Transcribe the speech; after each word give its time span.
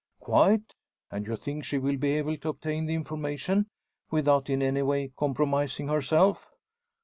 "Quite. 0.19 0.73
And 1.11 1.27
you 1.27 1.35
think 1.35 1.63
she 1.63 1.77
will 1.77 1.95
be 1.97 2.13
able 2.13 2.35
to 2.37 2.49
obtain 2.49 2.87
the 2.87 2.95
information, 2.95 3.67
without 4.09 4.49
in 4.49 4.63
any 4.63 4.81
way 4.81 5.09
compromising 5.15 5.89
herself?" 5.89 6.49